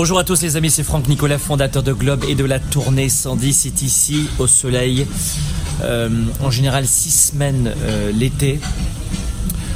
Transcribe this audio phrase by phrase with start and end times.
[0.00, 3.08] Bonjour à tous les amis, c'est Franck Nicolas, fondateur de Globe et de la tournée
[3.08, 3.52] 110.
[3.52, 5.08] C'est ici au soleil,
[5.82, 6.08] euh,
[6.40, 8.60] en général six semaines euh, l'été.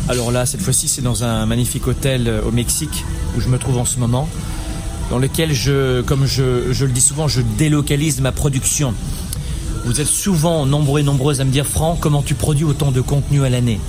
[0.09, 3.05] Alors là, cette fois-ci, c'est dans un magnifique hôtel euh, au Mexique
[3.37, 4.29] où je me trouve en ce moment,
[5.11, 8.95] dans lequel je, comme je, je le dis souvent, je délocalise ma production.
[9.85, 13.01] Vous êtes souvent nombreux et nombreuses à me dire, Franck, comment tu produis autant de
[13.01, 13.81] contenu à l'année?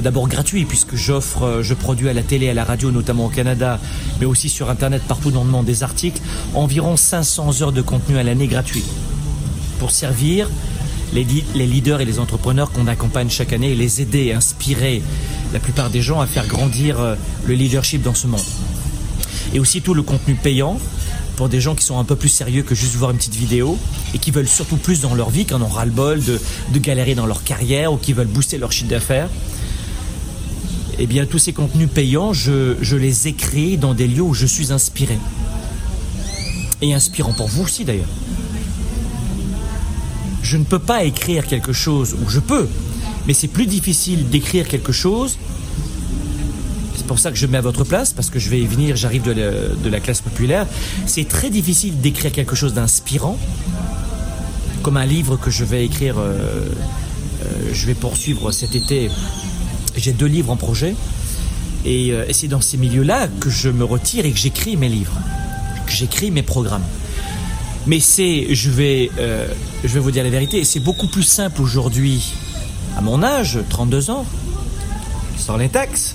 [0.00, 3.28] D'abord gratuit, puisque j'offre, euh, je produis à la télé, à la radio, notamment au
[3.28, 3.80] Canada,
[4.20, 6.20] mais aussi sur Internet, partout dans le monde, des articles,
[6.54, 8.84] environ 500 heures de contenu à l'année gratuit,
[9.78, 10.48] pour servir
[11.12, 11.24] les,
[11.66, 15.02] leaders et les entrepreneurs qu'on accompagne chaque année et les aider inspirer
[15.52, 17.14] la plupart des gens à faire grandir euh,
[17.46, 18.40] le leadership dans ce monde.
[19.54, 20.78] Et aussi tout le contenu payant
[21.36, 23.78] pour des gens qui sont un peu plus sérieux que juste voir une petite vidéo
[24.12, 26.40] et qui veulent surtout plus dans leur vie, qui en ont ras-le-bol de,
[26.72, 29.28] de galérer dans leur carrière ou qui veulent booster leur chiffre d'affaires.
[30.98, 34.72] Eh bien, tous ces contenus payants, je, les écris dans des lieux où je suis
[34.72, 35.16] inspiré.
[36.82, 38.08] Et inspirant pour vous aussi d'ailleurs.
[40.42, 42.68] Je ne peux pas écrire quelque chose, ou je peux,
[43.26, 45.36] mais c'est plus difficile d'écrire quelque chose
[46.96, 48.94] c'est pour ça que je me mets à votre place, parce que je vais venir,
[48.96, 50.66] j'arrive de, la- de la classe populaire.
[51.06, 53.38] C'est très difficile d'écrire quelque chose d'inspirant,
[54.82, 56.34] comme un livre que je vais écrire, euh,
[57.44, 59.10] euh, je vais poursuivre cet été.
[59.98, 60.94] J'ai deux livres en projet,
[61.84, 64.88] et, euh, et c'est dans ces milieux-là que je me retire et que j'écris mes
[64.88, 65.18] livres,
[65.86, 66.84] que j'écris mes programmes.
[67.86, 69.48] Mais c'est, je vais, euh,
[69.82, 72.32] vous dire la vérité, c'est beaucoup plus simple aujourd'hui,
[72.96, 74.24] à mon âge, 32 ans,
[75.36, 76.14] sans les taxes,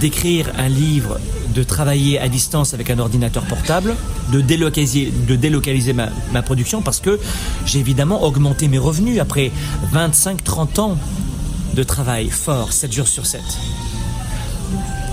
[0.00, 1.18] d'écrire un livre,
[1.54, 3.96] de travailler à distance avec un ordinateur portable,
[4.30, 5.92] de délocaliser, de
[6.32, 7.18] ma production parce que
[7.64, 9.50] j'ai évidemment augmenté mes revenus après
[9.94, 10.98] 25-30 ans
[11.76, 13.42] de travail fort, 7 jours sur 7.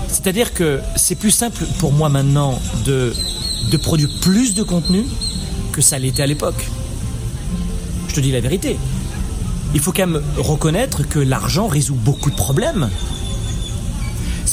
[0.08, 3.14] C'est-à-dire que c'est plus simple pour moi maintenant de,
[3.70, 5.04] de produire plus de contenu
[5.72, 6.68] que ça l'était à l'époque.
[8.08, 8.78] Je te dis la vérité.
[9.74, 12.88] Il faut quand même reconnaître que l'argent résout beaucoup de problèmes.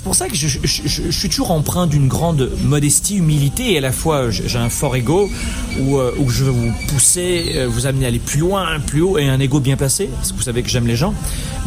[0.02, 3.92] C'est pour ça que je, suis toujours empreint d'une grande modestie, humilité, et à la
[3.92, 5.30] fois j'ai un fort ego
[5.80, 9.20] où, euh, je veux vous pousser, euh, vous amener à aller plus loin, plus haut,
[9.20, 11.14] et un ego bien placé, parce que vous savez que j'aime les gens,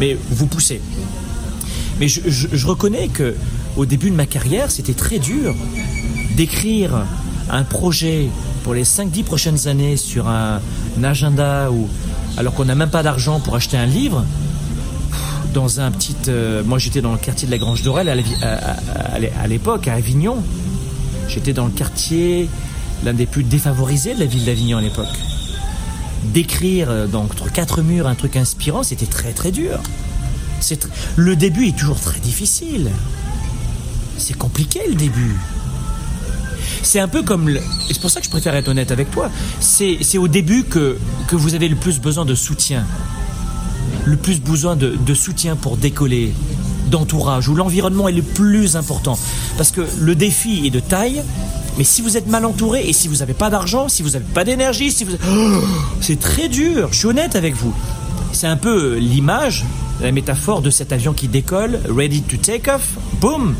[0.00, 0.80] mais vous poussez.
[2.00, 3.36] Mais je reconnais que
[3.76, 5.54] au début de ma carrière, c'était très dur
[6.36, 7.06] d'écrire
[7.48, 8.30] un projet
[8.64, 10.60] pour les 5-10 prochaines années sur un,
[10.98, 11.88] un agenda ou
[12.36, 14.24] alors qu'on n'a même pas d'argent pour acheter un livre
[15.54, 16.16] dans un petit.
[16.28, 20.36] euh, moi, j'étais dans le quartier de la Grange d'Orel à, l'époque, à Avignon.
[21.28, 22.50] J'étais dans le quartier,
[23.04, 25.16] l'un des plus défavorisés de la ville d'Avignon à l'époque.
[26.24, 29.80] D'écrire euh, entre quatre murs un truc inspirant, c'était très très dur.
[31.16, 32.90] Le début est toujours très difficile.
[34.18, 35.36] C'est compliqué le début.
[36.82, 37.50] C'est un peu comme.
[37.86, 39.30] c'est pour ça que je préfère être honnête avec toi.
[39.60, 40.98] C'est au début que,
[41.28, 42.84] que vous avez le plus besoin de soutien
[44.04, 46.32] le plus besoin de, soutien pour décoller,
[46.90, 49.18] d'entourage, où l'environnement est le plus important.
[49.56, 51.22] Parce que le défi est de taille,
[51.78, 54.24] mais si vous êtes mal entouré et si vous n'avez pas d'argent, si vous n'avez
[54.24, 55.12] pas d'énergie, si vous...
[55.28, 55.64] Oh,
[56.00, 57.74] c'est très dur, je suis honnête avec vous.
[58.32, 59.64] C'est un peu l'image,
[60.00, 63.54] la métaphore de cet avion qui décolle, ready to take off, boum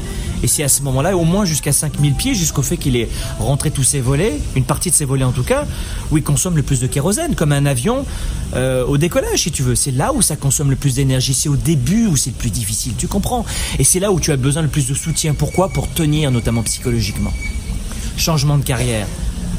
[0.44, 3.71] et c'est à ce moment-là, au moins jusqu'à 5000 pieds, jusqu'au fait qu'il ait rentré
[3.71, 5.65] tous ses volets, une partie de ses volets en tout cas,
[6.10, 8.05] où il consomme le plus de kérosène, comme un avion
[8.55, 9.75] euh, au décollage, si tu veux.
[9.75, 11.32] C'est là où ça consomme le plus d'énergie.
[11.32, 13.47] C'est au début où c'est le plus difficile, tu comprends
[13.78, 15.32] Et c'est là où tu as besoin le plus de soutien.
[15.32, 15.71] Pourquoi?
[15.71, 17.32] Pour tenir, notamment psychologiquement.
[18.19, 19.06] Changement de carrière,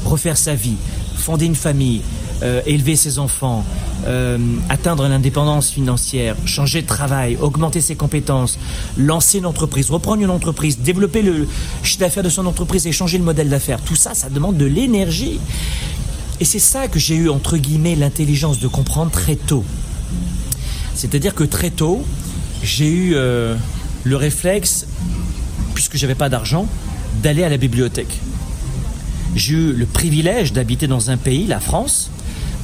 [0.04, 0.76] refaire sa vie,
[1.16, 2.02] fonder une famille,
[2.42, 3.64] euh, élever ses enfants,
[4.06, 4.38] euh,
[4.68, 8.58] atteindre l'indépendance financière, changer de travail, augmenter ses compétences,
[8.98, 11.48] lancer une entreprise, reprendre une entreprise, développer le
[11.82, 13.80] chiffre d'affaires de son entreprise et changer le modèle d'affaires.
[13.80, 15.40] Tout ça, ça demande de l'énergie.
[16.38, 19.64] Et c'est ça que j'ai eu, entre guillemets, l'intelligence de comprendre très tôt.
[20.94, 22.04] C'est-à-dire que très tôt,
[22.62, 23.54] j'ai eu euh,
[24.04, 24.86] le réflexe,
[25.74, 26.66] puisque j'avais pas d'argent,
[27.22, 28.20] d'aller à la bibliothèque.
[29.34, 32.10] J'ai eu le privilège d'habiter dans un pays, la France.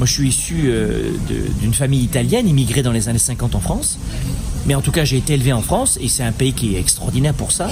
[0.03, 1.13] Moi, je suis issu euh,
[1.61, 4.01] d'une famille italienne, immigrée dans les années 50 en France.
[4.67, 6.81] Mais en tout cas, j'ai été élevé en France et c'est un pays qui est
[6.81, 7.71] extraordinaire pour ça.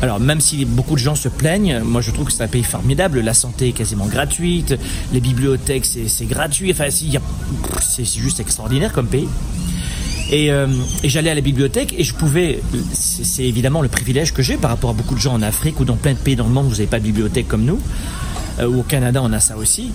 [0.00, 2.62] Alors, même si beaucoup de gens se plaignent, moi je trouve que c'est un pays
[2.62, 3.20] formidable.
[3.20, 4.74] La santé est quasiment gratuite,
[5.12, 6.72] les bibliothèques c'est gratuit.
[6.72, 9.28] Enfin, c'est juste extraordinaire comme pays.
[10.30, 10.66] Et, euh,
[11.02, 12.62] et j'allais à la bibliothèque et je pouvais,
[12.94, 15.78] c'est c'est évidemment le privilège que j'ai par rapport à beaucoup de gens en Afrique
[15.78, 17.66] ou dans plein de pays dans le monde où vous n'avez pas de bibliothèque comme
[17.66, 17.80] nous,
[18.60, 19.90] euh, ou au Canada on a ça aussi.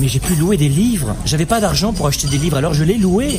[0.00, 1.14] Mais j'ai pu louer des livres.
[1.26, 3.38] J'avais pas d'argent pour acheter des livres, alors je les louais.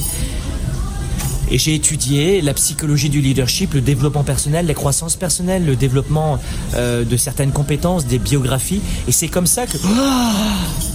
[1.50, 6.40] Et j'ai étudié la psychologie du leadership, le développement personnel, la croissance personnelle, le développement
[6.76, 8.82] euh, de certaines compétences, des biographies.
[9.08, 9.78] Et c'est comme ça que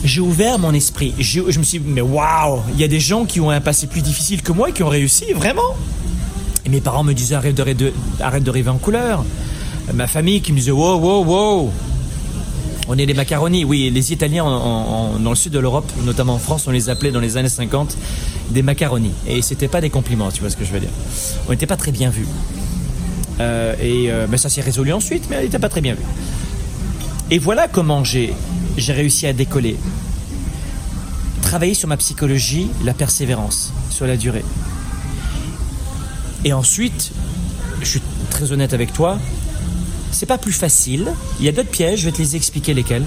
[0.05, 1.15] j'ai ouvert mon esprit.
[1.19, 3.87] Je me suis dit, mais waouh, il y a des gens qui ont un passé
[3.87, 5.77] plus difficile que moi et qui ont réussi, vraiment.
[6.65, 9.25] Et mes parents me disaient, arrête de, arrête de rêver en couleur.
[9.93, 11.73] Ma famille qui me disait, wow, wow, wow.
[12.89, 13.65] On est des macaronis.
[13.65, 17.21] Oui, les Italiens dans le sud de l'Europe, notamment en France, on les appelait dans
[17.21, 17.97] les années 50
[18.51, 19.13] des macaronis.
[19.27, 20.91] Et c'était pas des compliments, tu vois ce que je veux dire.
[21.49, 22.27] On n'était pas très bien vus.
[23.41, 26.05] Euh, et euh, mais ça s'est résolu ensuite, mais on n'était pas très bien vus.
[27.31, 28.35] Et voilà comment j'ai
[28.79, 29.77] réussi à décoller.
[31.43, 34.45] Travailler sur ma psychologie, la persévérance, sur la durée.
[36.45, 37.11] Et ensuite,
[37.81, 39.19] je suis très honnête avec toi,
[40.17, 41.13] c'est pas plus facile.
[41.39, 43.05] Il y a d'autres pièges, je vais te les expliquer lesquels.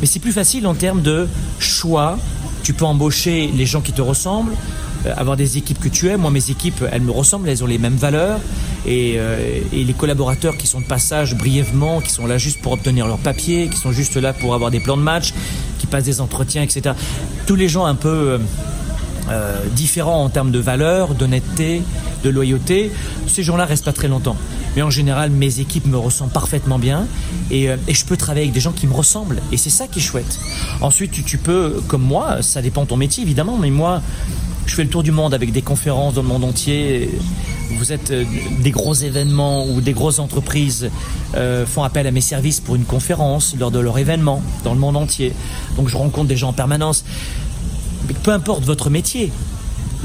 [0.00, 1.26] Mais c'est plus facile en termes de
[1.58, 2.16] choix.
[2.62, 4.54] Tu peux embaucher les gens qui te ressemblent,
[5.06, 6.20] euh, avoir des équipes que tu aimes.
[6.20, 8.38] Moi, mes équipes, elles me ressemblent, elles ont les mêmes valeurs.
[8.86, 13.08] Et, euh, les collaborateurs qui sont de passage brièvement, qui sont là juste pour obtenir
[13.08, 15.34] leur papier, qui sont juste là pour avoir des plans de match,
[15.78, 16.94] qui passent des entretiens, etc.
[17.46, 18.38] Tous les gens un peu
[19.30, 21.82] euh, différents en termes de valeurs, d'honnêteté,
[22.22, 22.92] de loyauté,
[23.26, 24.36] ces gens-là restent pas très longtemps.
[24.76, 27.06] Mais en général, mes équipes me ressemblent parfaitement bien
[27.50, 29.40] et, euh, et je peux travailler avec des gens qui me ressemblent.
[29.52, 30.38] Et c'est ça qui est chouette.
[30.80, 34.02] Ensuite, tu, peux, comme moi, ça dépend de ton métier évidemment, mais moi,
[34.66, 37.10] je fais le tour du monde avec des conférences dans le monde entier.
[37.78, 38.24] Vous êtes euh,
[38.60, 40.90] des gros événements ou des grosses entreprises
[41.34, 44.80] euh, font appel à mes services pour une conférence lors de leur événement dans le
[44.80, 45.32] monde entier.
[45.76, 47.04] Donc je rencontre des gens en permanence.
[48.22, 49.32] Peu importe votre métier,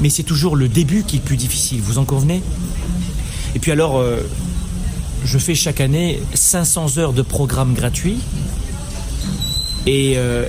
[0.00, 1.80] mais c'est toujours le début qui est le plus difficile.
[1.82, 2.42] Vous en convenez?
[3.54, 4.02] Et puis alors,
[5.24, 8.18] je fais chaque année 500 heures de programmes gratuits
[9.86, 10.46] et, euh,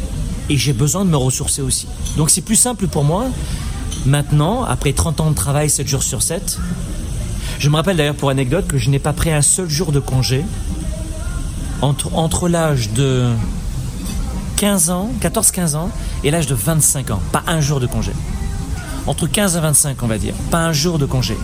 [0.50, 1.88] et j'ai besoin de me ressourcer aussi.
[2.18, 3.26] Donc c'est plus simple pour moi
[4.06, 6.60] maintenant, après 30 ans de travail 7 jours sur 7.
[7.58, 10.00] Je me rappelle d'ailleurs pour anecdote que je n'ai pas pris un seul jour de
[10.00, 10.44] congé
[11.82, 13.30] entre, entre l'âge de
[14.58, 15.90] 15 ans, 14-15 ans
[16.24, 17.22] et l'âge de 25 ans.
[17.32, 18.12] Pas un jour de congé
[19.08, 21.38] entre 15 et 25, on va dire, pas un jour de congé.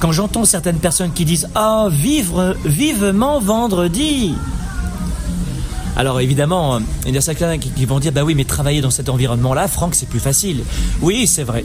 [0.00, 4.34] Quand j'entends certaines personnes qui disent Ah, vivre vivement vendredi
[5.98, 9.08] alors évidemment, il y a certains qui vont dire bah oui, mais travailler dans cet
[9.08, 10.62] environnement-là, Franck, c'est plus facile.
[11.00, 11.64] Oui, c'est vrai.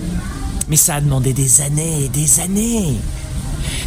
[0.69, 2.95] Mais ça a demandé des années et des années.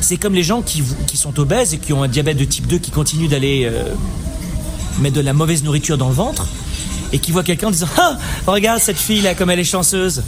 [0.02, 2.66] C'est comme les gens qui, qui, sont obèses et qui ont un diabète de type
[2.66, 3.84] 2 qui continuent d'aller euh,
[4.98, 6.46] mettre de la mauvaise nourriture dans le ventre
[7.14, 10.22] et qui voient quelqu'un en disant Ah, regarde cette fille là, comme elle est chanceuse.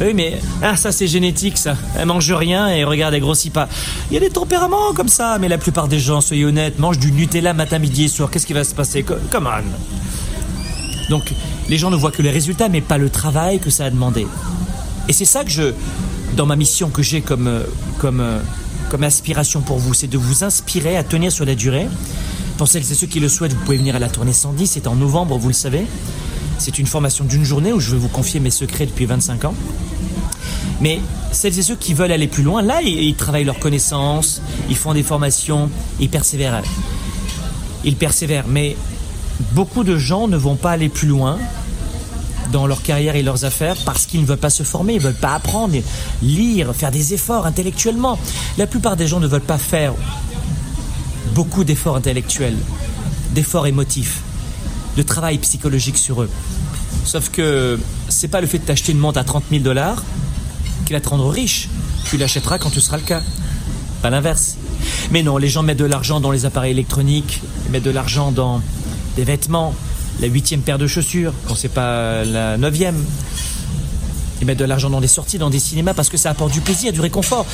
[0.00, 1.74] Oui, mais ah, ça c'est génétique, ça.
[1.98, 3.68] Elle mange rien et regarde, elle grossit pas.
[4.10, 6.98] Il y a des tempéraments comme ça, mais la plupart des gens, soyez honnêtes, mangent
[6.98, 8.30] du Nutella matin, midi et soir.
[8.30, 9.02] Qu'est-ce qui va se passer?
[9.02, 11.10] Come on.
[11.10, 11.32] Donc,
[11.68, 14.26] les gens ne voient que les résultats, mais pas le travail que ça a demandé.
[15.08, 15.72] Et c'est ça que je,
[16.36, 17.62] dans ma mission que j'ai comme, euh,
[17.98, 18.40] comme, euh,
[18.90, 21.88] comme inspiration pour vous, c'est de vous inspirer à tenir sur la durée.
[22.58, 24.86] Pour celles et ceux qui le souhaitent, vous pouvez venir à la tournée 110, c'est
[24.86, 25.86] en novembre, vous le savez.
[26.58, 29.54] C'est une formation d'une journée où je vais vous confier mes secrets depuis 25 ans.
[30.80, 31.00] Mais
[31.32, 34.94] celles et ceux qui veulent aller plus loin, là, ils, travaillent leurs connaissances, ils font
[34.94, 35.70] des formations,
[36.00, 36.62] ils persévèrent.
[37.84, 38.46] Ils persévèrent.
[38.48, 38.76] Mais
[39.52, 41.38] beaucoup de gens ne vont pas aller plus loin
[42.52, 45.02] dans leur carrière et leurs affaires parce qu'ils ne veulent pas se former, ils ne
[45.02, 45.74] veulent pas apprendre,
[46.22, 48.18] lire, faire des efforts intellectuellement.
[48.56, 49.94] La plupart des gens ne veulent pas faire
[51.34, 52.56] beaucoup d'efforts intellectuels,
[53.34, 54.22] d'efforts émotifs
[54.96, 56.30] de travail psychologique sur eux.
[57.06, 60.02] Sauf que c'est pas le fait de t'acheter une montre à 30 000 dollars
[60.84, 61.68] qui va te rendre riche.
[62.10, 63.22] Tu l'achèteras quand tu seras le cas.
[64.02, 64.56] Pas l'inverse.
[65.12, 68.32] Mais non, les gens mettent de l'argent dans les appareils électroniques, ils mettent de l'argent
[68.32, 68.60] dans
[69.16, 69.72] des vêtements,
[70.20, 73.02] la huitième paire de chaussures, quand c'est pas la neuvième.
[74.40, 76.60] Ils mettent de l'argent dans des sorties, dans des cinémas, parce que ça apporte du
[76.60, 77.46] plaisir, du réconfort.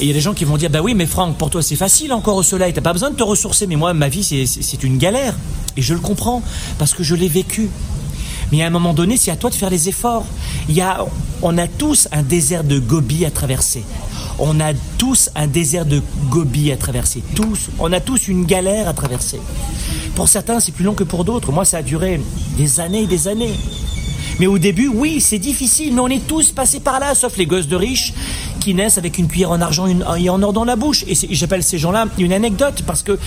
[0.00, 1.60] Et il y a des gens qui vont dire, bah oui, mais Franck, pour toi
[1.60, 4.24] c'est facile encore au soleil, t'as pas besoin de te ressourcer, mais moi, ma vie,
[4.24, 5.34] c'est une galère.
[5.76, 6.42] Et je le comprends,
[6.78, 7.68] parce que je l'ai vécu.
[8.52, 10.26] Mais à un moment donné, c'est à toi de faire les efforts.
[10.68, 11.04] Il y a,
[11.40, 13.82] on a tous un désert de Gobi à traverser.
[14.38, 17.22] On a tous un désert de Gobi à traverser.
[17.34, 17.70] Tous.
[17.78, 19.40] On a tous une galère à traverser.
[20.14, 21.50] Pour certains, c'est plus long que pour d'autres.
[21.50, 22.20] Moi, ça a duré
[22.58, 23.54] des années et des années.
[24.38, 27.46] Mais au début, oui, c'est difficile, mais on est tous passés par là, sauf les
[27.46, 28.12] gosses de riches
[28.60, 31.04] qui naissent avec une cuillère en argent et en or dans la bouche.
[31.06, 33.18] Et j'appelle ces gens-là une anecdote parce que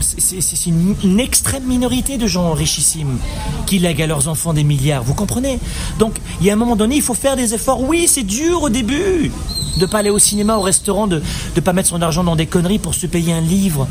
[0.00, 3.18] c'est une, extrême minorité de gens richissimes
[3.66, 5.02] qui lèguent à leurs enfants des milliards.
[5.02, 5.58] Vous comprenez?
[5.98, 7.80] Donc, il y a un moment donné, il faut faire des efforts.
[7.82, 9.30] Oui, c'est dur au début
[9.78, 11.22] de pas aller au cinéma, au restaurant, de
[11.54, 13.88] ne pas mettre son argent dans des conneries pour se payer un livre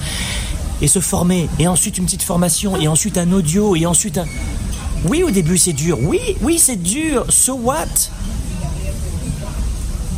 [0.82, 1.50] et se former.
[1.60, 4.26] Et ensuite une petite formation, et ensuite un audio, et ensuite un...
[5.06, 5.98] Oui, au début c'est dur.
[6.02, 7.26] Oui, oui, c'est dur.
[7.30, 7.88] So what?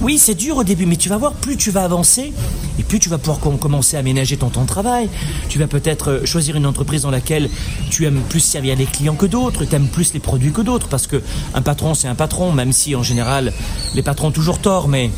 [0.05, 2.31] Oui, c'est dur au début, mais tu vas voir, plus tu vas avancer,
[2.77, 5.09] et plus tu vas pouvoir commencer à aménager ton temps de travail.
[5.50, 7.50] Tu vas peut-être euh, choisir une entreprise dans laquelle
[7.89, 10.89] tu aimes plus servir les clients que d'autres, tu aimes plus les produits que d'autres,
[10.89, 11.24] parce que
[11.55, 13.51] un patron, c'est un patron, même si en général,
[13.95, 15.09] les patrons ont toujours tort, mais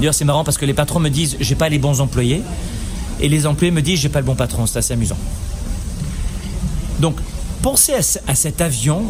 [0.00, 2.42] d'ailleurs c'est marrant parce que les patrons me disent, j'ai pas les bons employés,
[3.20, 5.16] et les employés me disent, j'ai pas le bon patron, c'est assez amusant.
[7.00, 7.16] Donc,
[7.62, 9.02] pensez à cet avion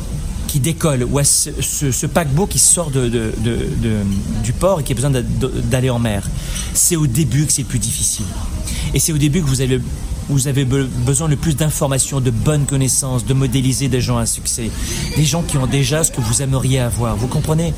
[0.57, 3.11] qui décolle ou à ce, paquebot qui sort de,
[4.43, 6.27] du port et qui a besoin d'aller en mer.
[6.73, 8.25] C'est au début que c'est le plus difficile.
[8.95, 9.79] Et c'est au début que vous avez,
[10.31, 14.71] vous avez besoin le plus d'informations, de bonnes connaissances, de modéliser des gens à succès.
[15.15, 17.17] Des gens qui ont déjà ce que vous aimeriez avoir.
[17.17, 17.75] Vous comprenez?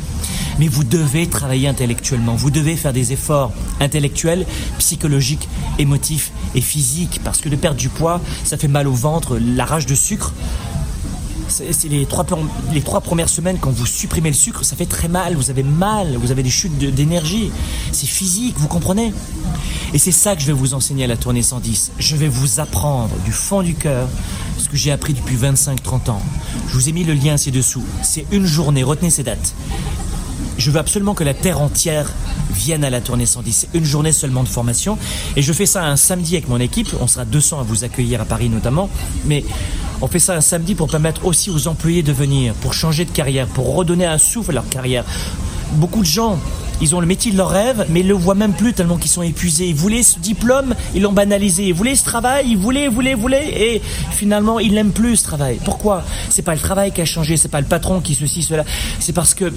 [0.61, 2.37] Mais vous devez travailler intellectuellement.
[2.37, 4.47] Vous devez faire des efforts intellectuels,
[4.79, 5.49] psychologiques,
[5.81, 7.21] émotifs et physiques.
[7.25, 10.33] Parce que de perdre du poids, ça fait mal au ventre, la rage de sucre
[11.49, 12.25] c'est les trois,
[13.01, 16.31] premières semaines, quand vous supprimez le sucre, ça fait très mal, vous avez mal, vous
[16.31, 17.51] avez des chutes d'énergie.
[17.93, 19.13] C'est physique, vous comprenez?
[19.93, 21.93] Et c'est ça que je vais vous enseigner à la tournée 110.
[21.99, 24.09] Je vais vous apprendre du fond du cœur
[24.59, 26.23] ce que j'ai appris depuis 25-30 ans.
[26.69, 27.85] Je vous ai mis le lien ci-dessous.
[28.03, 29.55] C'est une journée, retenez ces dates.
[30.59, 32.13] Je veux absolument que la terre entière
[32.53, 33.53] vienne à la tournée 110.
[33.53, 34.99] C'est une journée seulement de formation.
[35.37, 36.89] Et je fais ça un samedi avec mon équipe.
[37.01, 38.91] On sera 200 à vous accueillir à Paris notamment.
[39.25, 39.45] Mais
[40.01, 43.11] on fait ça un samedi pour permettre aussi aux employés de venir, pour changer de
[43.11, 45.05] carrière, pour redonner un souffle à leur carrière.
[45.73, 46.39] Beaucoup de gens,
[46.81, 49.11] ils ont le métier de leur rêve, mais ils le voient même plus tellement qu'ils
[49.11, 49.67] sont épuisés.
[49.67, 51.65] Ils voulaient ce diplôme, ils l'ont banalisé.
[51.65, 55.59] Ils voulaient ce travail, ils voulaient, voulaient, voulaient, et finalement, ils n'aiment plus ce travail.
[55.65, 56.05] Pourquoi?
[56.31, 58.65] C'est pas le travail qui a changé, c'est pas le patron qui ceci, cela.
[59.01, 59.53] C'est parce que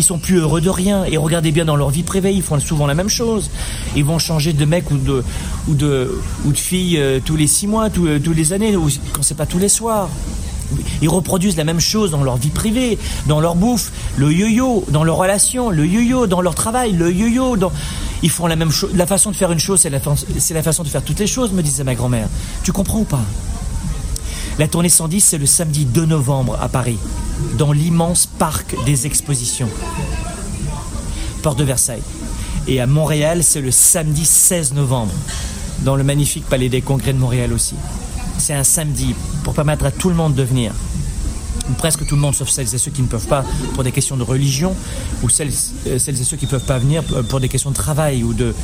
[0.00, 1.04] ils sont plus heureux de rien.
[1.04, 3.50] Et regardez bien dans leur vie privée, ils font souvent la même chose.
[3.96, 5.22] Ils vont changer de mec ou de
[5.68, 8.74] ou de ou de fille euh, tous les six mois, tous, euh, tous les années,
[8.76, 10.08] ou quand c'est pas tous les soirs.
[11.02, 15.04] Ils reproduisent la même chose dans leur vie privée, dans leur bouffe, le yo-yo, dans
[15.04, 17.56] leurs relations, le yo-yo, dans leur travail, le yo-yo.
[17.58, 17.72] Dans...
[18.22, 18.90] Ils font la même chose.
[18.94, 21.52] La façon de faire une chose, c'est la, la façon de faire toutes les choses,
[21.52, 22.28] me disait ma grand-mère.
[22.62, 23.24] Tu comprends ou pas?
[24.58, 26.98] La tournée 110, c'est le samedi 2 novembre à Paris
[27.56, 29.68] dans l'immense parc des expositions,
[31.42, 32.02] Porte de Versailles.
[32.68, 35.12] Et à Montréal, c'est le samedi 16 novembre,
[35.80, 37.74] dans le magnifique Palais des Congrès de Montréal aussi.
[38.38, 40.72] C'est un samedi pour permettre à tout le monde de venir.
[41.78, 43.44] Presque tout le monde, sauf celles et ceux qui ne peuvent pas
[43.74, 44.74] pour des questions de religion,
[45.22, 45.52] ou celles,
[45.86, 48.34] euh, celles et ceux qui ne peuvent pas venir pour des questions de travail ou
[48.34, 48.54] de.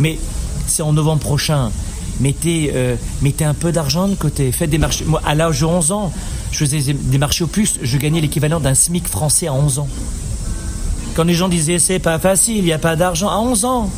[0.00, 0.18] Mais
[0.66, 1.70] c'est en novembre prochain.
[2.20, 4.50] Mettez, euh, mettez un peu d'argent de côté.
[4.50, 5.04] Faites des marchés.
[5.04, 6.12] Moi, à l'âge de 11 ans,
[6.52, 9.88] je faisais des marchés aux puces, je gagnais l'équivalent d'un SMIC français à 11 ans.
[11.14, 13.90] Quand les gens disaient c'est pas facile, il n'y a pas d'argent, à 11 ans.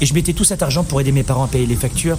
[0.00, 2.18] Et je mettais tout cet argent pour aider mes parents à payer les factures.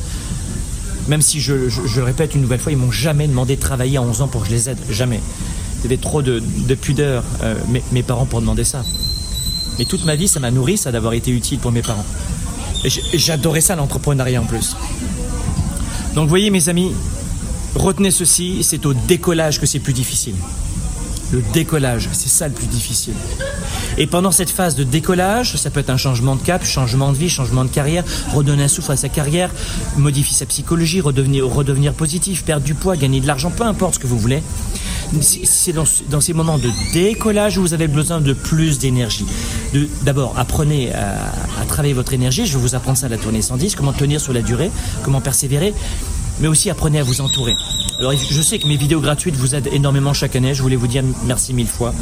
[1.08, 4.02] Même si je, le répète une nouvelle fois, ils m'ont jamais demandé de travailler à
[4.02, 4.78] 11 ans pour que je les aide.
[4.90, 5.20] Jamais.
[5.80, 6.42] Il y avait trop de,
[6.76, 7.56] pudeur, euh,
[7.92, 8.84] mes, parents, pour demander ça.
[9.78, 12.06] Mais toute ma vie, ça m'a nourri, ça, d'avoir été utile pour mes parents.
[12.86, 14.78] Et j'adorais ça, l'entrepreneuriat en plus.
[16.16, 16.94] Donc, vous voyez, mes amis,
[17.76, 20.36] Retenez ceci, c'est au décollage que c'est plus difficile.
[21.32, 23.16] Le décollage, c'est ça le plus difficile.
[23.98, 27.18] Et pendant cette phase de décollage, ça peut être un changement de cap, changement de
[27.18, 28.04] vie, changement de carrière,
[28.34, 29.50] redonner un souffle à sa carrière,
[29.98, 34.08] modifier sa psychologie, redevenir, positif, perdre du poids, gagner de l'argent, peu importe ce que
[34.08, 34.44] vous voulez.
[35.22, 39.26] C'est dans, ces moments de décollage où vous avez besoin de plus d'énergie.
[40.04, 42.46] D'abord, apprenez à, à, travailler votre énergie.
[42.46, 44.72] Je vais vous apprendre ça à la tournée 110, comment tenir sur la durée,
[45.04, 45.74] comment persévérer
[46.40, 47.56] mais aussi apprenez à vous entourer.
[48.00, 50.88] Alors je sais que mes vidéos gratuites vous aident énormément chaque année, je voulais vous
[50.88, 51.94] dire merci mille fois.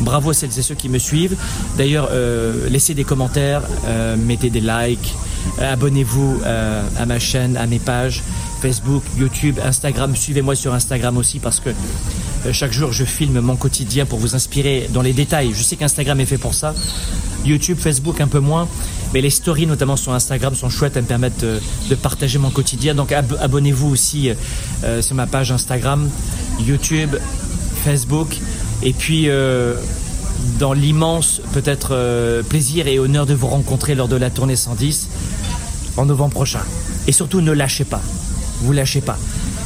[0.00, 1.36] Bravo à celles et ceux qui me suivent.
[1.76, 5.14] D'ailleurs, euh, laissez des commentaires, euh, mettez des likes,
[5.58, 8.22] euh, abonnez-vous à ma chaîne, à mes pages,
[8.60, 10.14] Facebook, YouTube, Instagram.
[10.14, 11.70] Suivez-moi sur Instagram aussi parce que
[12.52, 15.52] chaque jour je filme mon quotidien pour vous inspirer dans les détails.
[15.54, 16.74] Je sais qu'Instagram est fait pour ça.
[17.44, 18.68] YouTube, Facebook un peu moins.
[19.12, 20.96] Mais les stories, notamment sur Instagram, sont chouettes.
[20.96, 22.94] Elles me permettent de, partager mon quotidien.
[22.94, 24.30] Donc abonnez-vous aussi
[24.84, 26.08] euh, sur ma page Instagram,
[26.60, 27.16] YouTube,
[27.84, 28.36] Facebook.
[28.82, 29.74] Et puis, euh,
[30.58, 35.08] dans l'immense, peut-être, euh, plaisir et honneur de vous rencontrer lors de la tournée 110
[35.96, 36.62] en novembre prochain.
[37.06, 38.00] Et surtout, ne lâchez pas.
[38.62, 39.18] Vous lâchez pas.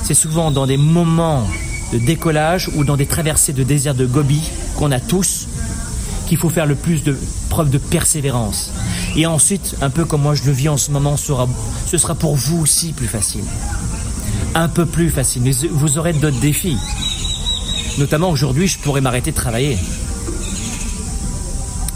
[0.02, 1.46] C'est souvent dans des moments
[1.92, 4.42] de décollage ou dans des traversées de désert de Gobi
[4.76, 5.46] qu'on a tous
[6.26, 7.16] qu'il faut faire le plus de
[7.48, 8.70] preuves de persévérance.
[9.16, 12.36] Et ensuite, un peu comme moi je le vis en ce moment, ce sera pour
[12.36, 13.44] vous aussi plus facile.
[14.54, 15.42] Un peu plus facile.
[15.42, 16.76] Mais vous aurez d'autres défis.
[17.98, 19.78] Notamment aujourd'hui, je pourrais m'arrêter de travailler.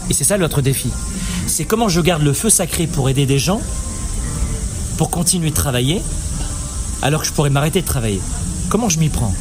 [0.09, 0.89] Et c'est ça l'autre défi.
[1.47, 3.61] C'est comment je garde le feu sacré pour aider des gens,
[4.97, 6.01] pour continuer de travailler,
[7.01, 8.21] alors que je pourrais m'arrêter de travailler.
[8.69, 9.33] Comment je m'y prends?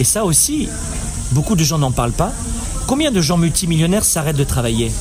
[0.00, 0.68] Et ça aussi,
[1.32, 2.32] beaucoup de gens n'en parlent pas,
[2.92, 4.92] Combien de gens multimillionnaires s'arrêtent de travailler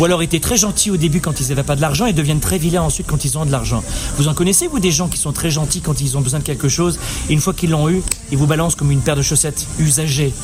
[0.00, 2.40] Ou alors étaient très gentils au début quand ils n'avaient pas de l'argent et deviennent
[2.40, 3.84] très vilains ensuite quand ils ont de l'argent.
[4.16, 6.44] Vous en connaissez, vous, des gens qui sont très gentils quand ils ont besoin de
[6.44, 6.98] quelque chose
[7.28, 10.34] et une fois qu'ils l'ont eu, ils vous balancent comme une paire de chaussettes usagées.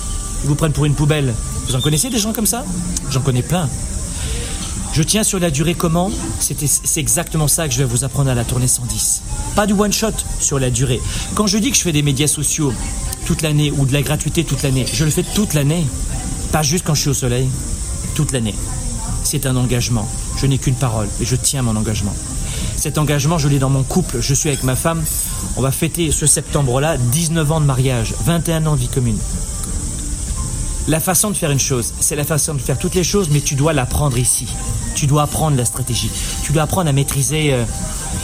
[0.44, 1.34] Ils vous prennent pour une poubelle.
[1.66, 2.64] Vous en connaissez des gens comme ça?
[3.10, 3.68] J'en connais plein.
[4.92, 6.12] Je tiens sur la durée comment?
[6.38, 9.22] C'est exactement ça que je vais vous apprendre à la tournée 110.
[9.56, 11.00] Pas du one shot sur la durée.
[11.34, 12.72] Quand je dis que je fais des médias sociaux
[13.30, 15.86] toute l'année ou de la gratuité toute l'année, je le fais toute l'année.
[16.50, 17.48] Pas juste quand je suis au soleil.
[18.16, 18.56] Toute l'année.
[19.22, 20.08] C'est un engagement.
[20.36, 22.12] Je n'ai qu'une parole et je tiens mon engagement.
[22.74, 24.20] Cet engagement, je l'ai dans mon couple.
[24.20, 25.00] Je suis avec ma femme.
[25.56, 29.18] On va fêter ce septembre-là 19 ans de mariage, 21 ans de vie commune.
[30.88, 33.40] La façon de faire une chose, c'est la façon de faire toutes les choses, mais
[33.40, 34.48] tu dois l'apprendre ici.
[34.96, 36.10] Tu dois apprendre la stratégie.
[36.42, 37.64] Tu dois apprendre à maîtriser euh,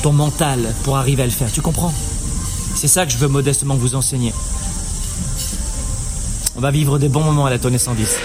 [0.02, 1.52] ton mental pour arriver à le faire.
[1.52, 1.94] Tu comprends?
[2.74, 4.32] C'est ça que je veux modestement vous enseigner.
[6.56, 8.16] On va vivre des bons moments à la tonne 110.